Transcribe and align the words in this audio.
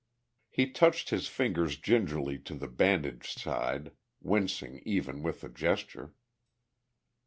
He 0.49 0.67
touched 0.67 1.11
his 1.11 1.27
fingers 1.27 1.77
gingerly 1.77 2.39
to 2.39 2.55
the 2.55 2.67
bandaged 2.67 3.37
side, 3.37 3.91
wincing 4.19 4.81
even 4.83 5.21
with 5.21 5.41
the 5.41 5.49
gesture. 5.49 6.15